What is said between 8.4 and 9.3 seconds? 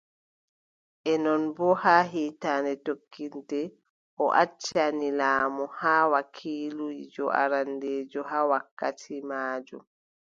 wakkati